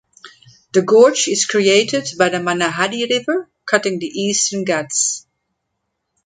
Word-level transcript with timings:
The 0.73 0.81
gorge 0.81 1.27
is 1.27 1.45
created 1.45 2.09
by 2.17 2.29
the 2.29 2.37
Mahanadi 2.39 3.07
river 3.07 3.47
cutting 3.67 3.99
the 3.99 4.07
eastern 4.07 4.63
Ghats. 4.65 5.27